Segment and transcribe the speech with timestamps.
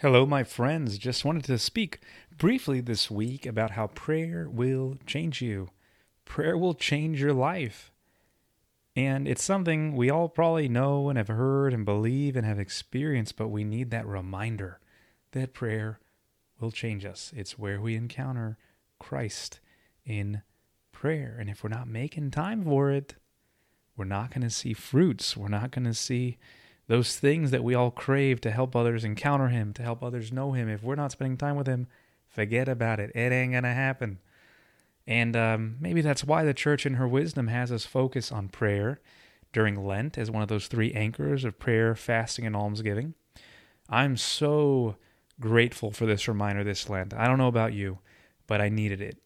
[0.00, 0.98] Hello, my friends.
[0.98, 2.00] Just wanted to speak
[2.36, 5.70] briefly this week about how prayer will change you.
[6.26, 7.90] Prayer will change your life.
[8.94, 13.38] And it's something we all probably know and have heard and believe and have experienced,
[13.38, 14.80] but we need that reminder
[15.32, 15.98] that prayer
[16.60, 17.32] will change us.
[17.34, 18.58] It's where we encounter
[18.98, 19.60] Christ
[20.04, 20.42] in
[20.92, 21.38] prayer.
[21.40, 23.14] And if we're not making time for it,
[23.96, 25.38] we're not going to see fruits.
[25.38, 26.36] We're not going to see
[26.88, 30.52] those things that we all crave to help others encounter Him, to help others know
[30.52, 30.68] Him.
[30.68, 31.86] If we're not spending time with Him,
[32.28, 33.10] forget about it.
[33.14, 34.18] It ain't going to happen.
[35.06, 39.00] And um, maybe that's why the church, in her wisdom, has us focus on prayer
[39.52, 43.14] during Lent as one of those three anchors of prayer, fasting, and almsgiving.
[43.88, 44.96] I'm so
[45.38, 47.14] grateful for this reminder this Lent.
[47.14, 47.98] I don't know about you,
[48.46, 49.18] but I needed it.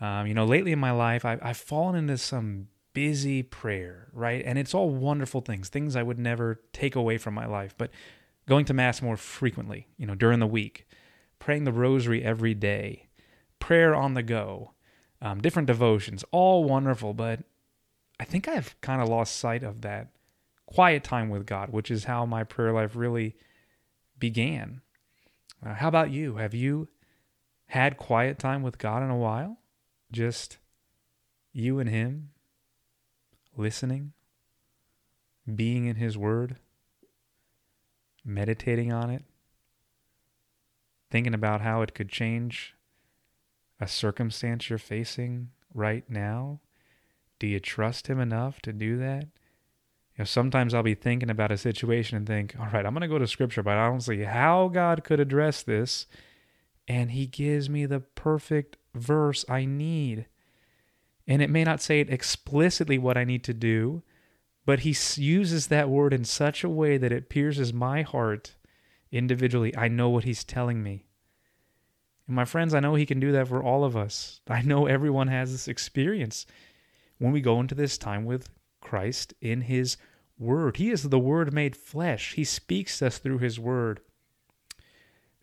[0.00, 4.42] Um, you know, lately in my life, I've, I've fallen into some busy prayer, right?
[4.44, 7.90] And it's all wonderful things, things I would never take away from my life, but
[8.48, 10.86] going to Mass more frequently, you know, during the week,
[11.38, 13.08] praying the rosary every day,
[13.58, 14.72] prayer on the go,
[15.22, 17.40] um, different devotions, all wonderful, but
[18.18, 20.08] I think I've kind of lost sight of that
[20.66, 23.36] quiet time with God, which is how my prayer life really
[24.18, 24.80] began.
[25.64, 26.36] Uh, how about you?
[26.36, 26.88] Have you
[27.66, 29.58] had quiet time with God in a while?
[30.10, 30.58] Just
[31.52, 32.30] you and Him?
[33.60, 34.12] Listening,
[35.54, 36.56] being in His Word,
[38.24, 39.24] meditating on it,
[41.10, 42.74] thinking about how it could change
[43.80, 46.60] a circumstance you're facing right now?
[47.38, 49.24] Do you trust Him enough to do that?
[49.24, 53.02] You know, sometimes I'll be thinking about a situation and think, all right, I'm going
[53.02, 56.06] to go to Scripture, but I don't see how God could address this.
[56.86, 60.26] And He gives me the perfect verse I need.
[61.30, 64.02] And it may not say it explicitly what I need to do,
[64.66, 68.56] but he uses that word in such a way that it pierces my heart
[69.12, 69.74] individually.
[69.76, 71.06] I know what he's telling me.
[72.26, 74.40] And my friends, I know he can do that for all of us.
[74.48, 76.46] I know everyone has this experience
[77.18, 78.48] when we go into this time with
[78.80, 79.98] Christ in his
[80.36, 80.78] word.
[80.78, 84.00] He is the word made flesh, he speaks us through his word.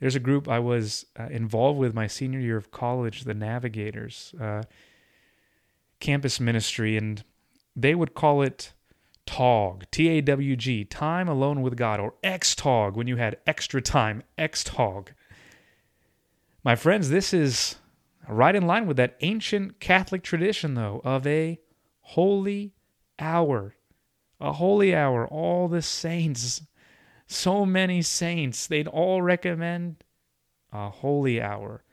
[0.01, 4.35] There's a group I was uh, involved with my senior year of college, the Navigators.
[4.39, 4.63] Uh,
[5.99, 7.23] campus ministry, and
[7.75, 8.73] they would call it
[9.25, 13.81] TAWG, T A W G, time alone with God, or X-TAWG when you had extra
[13.81, 15.09] time, X-TAWG.
[16.63, 17.75] My friends, this is
[18.27, 21.59] right in line with that ancient Catholic tradition, though, of a
[22.01, 22.73] holy
[23.19, 23.75] hour.
[24.39, 26.61] A holy hour, all the saints,
[27.25, 30.03] so many saints, they'd all recommend
[30.71, 31.83] a holy hour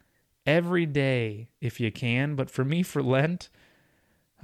[0.44, 2.34] every day if you can.
[2.34, 3.48] But for me, for Lent,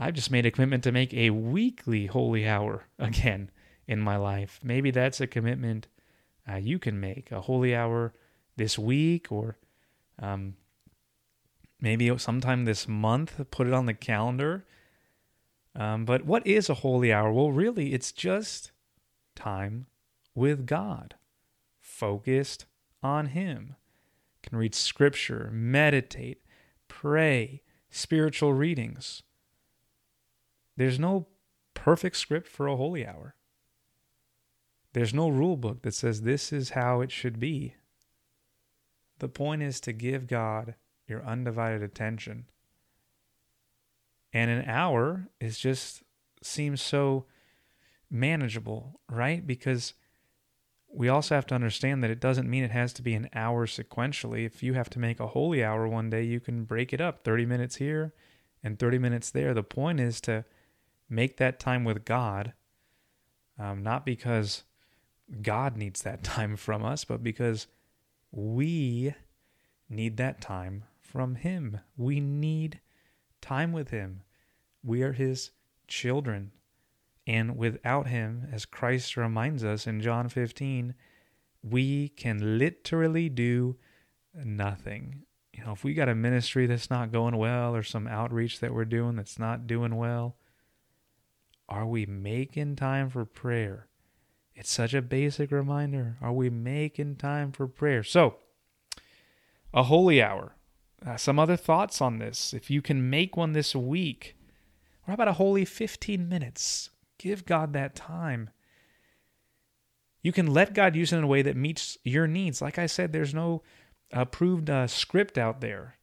[0.01, 3.51] I've just made a commitment to make a weekly holy hour again
[3.87, 4.59] in my life.
[4.65, 5.89] Maybe that's a commitment
[6.51, 8.15] uh, you can make a holy hour
[8.57, 9.59] this week or
[10.19, 10.55] um,
[11.81, 13.41] maybe sometime this month.
[13.51, 14.65] Put it on the calendar.
[15.77, 17.31] Um, but what is a holy hour?
[17.31, 18.73] Well, really, it's just
[19.37, 19.87] time
[20.35, 21.15] with God,
[21.79, 22.65] focused
[23.03, 23.77] on Him.
[24.43, 26.43] Can read scripture, meditate,
[26.89, 29.23] pray, spiritual readings.
[30.81, 31.27] There's no
[31.75, 33.35] perfect script for a holy hour.
[34.95, 37.75] There's no rule book that says this is how it should be.
[39.19, 40.77] The point is to give God
[41.07, 42.47] your undivided attention.
[44.33, 46.03] And an hour is just
[46.43, 47.27] seems so
[48.11, 49.47] manageable, right?
[49.47, 49.93] Because
[50.89, 53.67] we also have to understand that it doesn't mean it has to be an hour
[53.67, 54.47] sequentially.
[54.47, 57.23] If you have to make a holy hour one day, you can break it up
[57.23, 58.15] 30 minutes here
[58.65, 59.53] and 30 minutes there.
[59.53, 60.47] The point is to
[61.11, 62.55] make that time with God,
[63.59, 64.63] um, not because
[65.43, 67.67] God needs that time from us, but because
[68.33, 69.15] we
[69.89, 71.81] need that time from Him.
[71.97, 72.81] We need
[73.41, 74.23] time with Him.
[74.83, 75.51] We are His
[75.89, 76.53] children.
[77.27, 80.95] And without Him, as Christ reminds us in John 15,
[81.63, 83.77] we can literally do
[84.35, 85.23] nothing.
[85.53, 88.73] You know, if we got a ministry that's not going well or some outreach that
[88.73, 90.37] we're doing that's not doing well,
[91.71, 93.87] are we making time for prayer?
[94.55, 96.17] It's such a basic reminder.
[96.21, 98.03] Are we making time for prayer?
[98.03, 98.37] So,
[99.73, 100.57] a holy hour.
[101.07, 102.53] Uh, some other thoughts on this?
[102.53, 104.37] If you can make one this week,
[105.03, 106.91] or how about a holy 15 minutes?
[107.17, 108.51] Give God that time.
[110.23, 112.61] You can let God use it in a way that meets your needs.
[112.61, 113.63] Like I said, there's no
[114.13, 115.97] approved uh, script out there.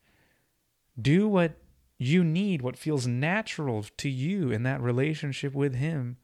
[1.00, 1.60] Do what
[1.98, 6.18] you need what feels natural to you in that relationship with Him.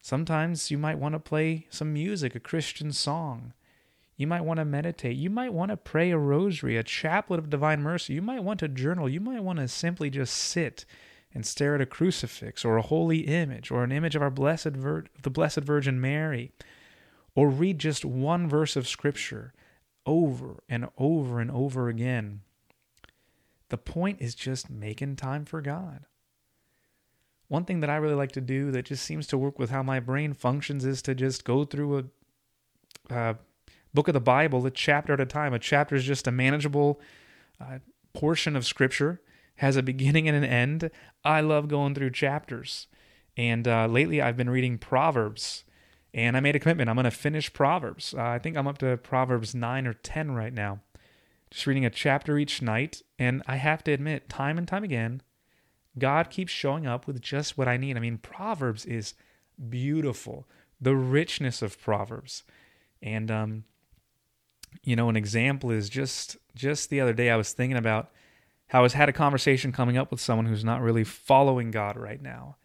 [0.00, 3.52] Sometimes you might want to play some music, a Christian song.
[4.16, 5.16] You might want to meditate.
[5.16, 8.14] You might want to pray a rosary, a chaplet of divine mercy.
[8.14, 9.08] You might want to journal.
[9.08, 10.84] You might want to simply just sit
[11.32, 14.70] and stare at a crucifix or a holy image or an image of our blessed
[14.70, 16.52] Vir- the blessed Virgin Mary
[17.34, 19.52] or read just one verse of scripture
[20.04, 22.40] over and over and over again.
[23.70, 26.04] The point is just making time for God.
[27.48, 29.82] One thing that I really like to do that just seems to work with how
[29.82, 31.98] my brain functions is to just go through
[33.10, 33.34] a uh,
[33.94, 35.54] book of the Bible a chapter at a time.
[35.54, 37.00] A chapter is just a manageable
[37.60, 37.78] uh,
[38.12, 39.20] portion of scripture,
[39.56, 40.90] has a beginning and an end.
[41.24, 42.86] I love going through chapters.
[43.36, 45.64] And uh, lately I've been reading Proverbs.
[46.14, 46.88] And I made a commitment.
[46.88, 48.14] I'm going to finish Proverbs.
[48.16, 50.80] Uh, I think I'm up to Proverbs 9 or 10 right now.
[51.50, 53.02] Just reading a chapter each night.
[53.18, 55.22] And I have to admit, time and time again,
[55.98, 57.96] God keeps showing up with just what I need.
[57.96, 59.14] I mean, Proverbs is
[59.68, 60.46] beautiful.
[60.80, 62.44] The richness of Proverbs.
[63.02, 63.64] And um,
[64.82, 68.10] you know, an example is just just the other day I was thinking about
[68.68, 71.96] how I was had a conversation coming up with someone who's not really following God
[71.96, 72.56] right now.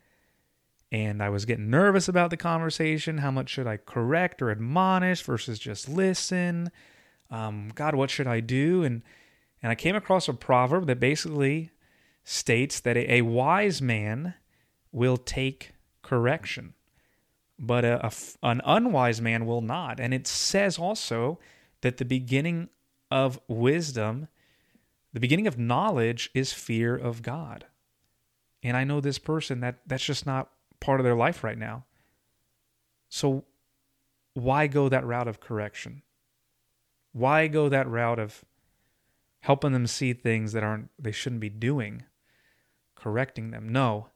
[0.91, 3.19] And I was getting nervous about the conversation.
[3.19, 6.71] How much should I correct or admonish versus just listen?
[7.33, 8.83] Um, God, what should I do?
[8.83, 9.01] And
[9.63, 11.71] and I came across a proverb that basically
[12.24, 14.35] states that a, a wise man
[14.91, 15.71] will take
[16.01, 16.74] correction,
[17.57, 18.12] but a, a,
[18.44, 20.00] an unwise man will not.
[20.00, 21.39] And it says also
[21.81, 22.69] that the beginning
[23.09, 24.27] of wisdom,
[25.13, 27.65] the beginning of knowledge is fear of God.
[28.62, 30.51] And I know this person that that's just not
[30.81, 31.86] part of their life right now.
[33.09, 33.45] So
[34.33, 36.03] why go that route of correction?
[37.13, 38.44] Why go that route of
[39.42, 42.04] helping them see things that aren't they shouldn't be doing,
[42.95, 43.69] correcting them?
[43.69, 44.10] No.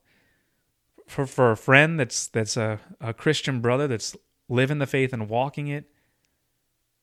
[1.06, 4.14] For for a friend that's that's a, a Christian brother that's
[4.48, 5.90] living the faith and walking it,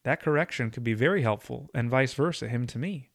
[0.04, 3.10] that correction could be very helpful, and vice versa, him to me.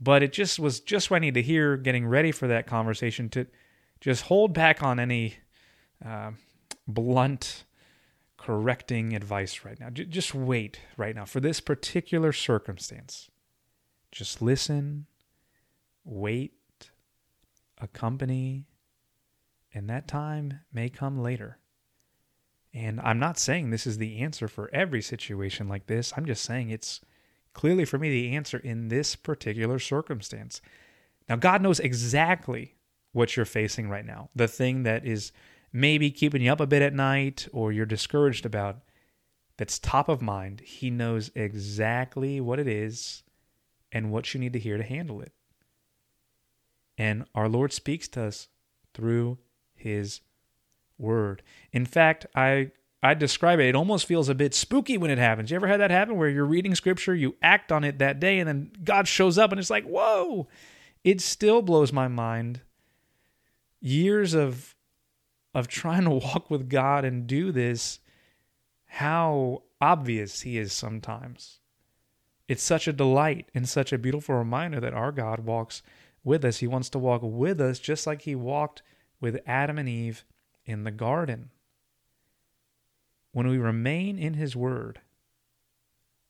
[0.00, 3.28] But it just was just what I need to hear getting ready for that conversation
[3.30, 3.46] to
[4.00, 5.34] just hold back on any
[6.04, 6.30] uh,
[6.88, 7.64] blunt
[8.46, 9.90] correcting advice right now.
[9.90, 13.28] Just wait right now for this particular circumstance.
[14.12, 15.06] Just listen,
[16.04, 16.52] wait,
[17.80, 18.68] accompany,
[19.74, 21.58] and that time may come later.
[22.72, 26.12] And I'm not saying this is the answer for every situation like this.
[26.16, 27.00] I'm just saying it's
[27.52, 30.60] clearly for me the answer in this particular circumstance.
[31.28, 32.76] Now, God knows exactly
[33.10, 34.30] what you're facing right now.
[34.36, 35.32] The thing that is
[35.72, 38.80] maybe keeping you up a bit at night or you're discouraged about
[39.56, 40.60] that's top of mind.
[40.60, 43.22] He knows exactly what it is
[43.90, 45.32] and what you need to hear to handle it.
[46.98, 48.48] And our Lord speaks to us
[48.94, 49.38] through
[49.74, 50.20] his
[50.98, 51.42] word.
[51.72, 52.70] In fact, I
[53.02, 53.66] I describe it.
[53.66, 55.50] It almost feels a bit spooky when it happens.
[55.50, 58.38] You ever had that happen where you're reading scripture, you act on it that day,
[58.38, 60.48] and then God shows up and it's like, whoa!
[61.04, 62.62] It still blows my mind.
[63.80, 64.74] Years of
[65.56, 68.00] of trying to walk with God and do this,
[68.84, 71.60] how obvious He is sometimes.
[72.46, 75.82] It's such a delight and such a beautiful reminder that our God walks
[76.22, 76.58] with us.
[76.58, 78.82] He wants to walk with us just like He walked
[79.18, 80.26] with Adam and Eve
[80.66, 81.48] in the garden.
[83.32, 85.00] When we remain in His Word,